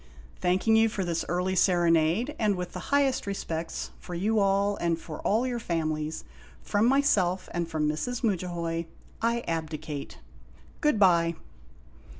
Thank 0.39 0.67
ing 0.67 0.75
you 0.75 0.89
for 0.89 1.05
this 1.05 1.23
early 1.29 1.55
serenade, 1.55 2.35
and 2.39 2.55
with 2.55 2.73
the 2.73 2.79
highest 2.89 3.27
respects 3.27 3.91
for 3.99 4.15
you 4.15 4.39
all 4.39 4.75
and 4.77 4.99
for 4.99 5.19
all 5.19 5.45
your 5.45 5.59
families, 5.59 6.23
from 6.63 6.87
myself 6.87 7.47
and 7.53 7.67
from 7.69 7.87
Mrs. 7.87 8.23
Mudja 8.23 8.47
hoy, 8.47 8.87
I 9.21 9.41
abdicate. 9.41 10.17
Good 10.79 10.97
by! 10.97 11.35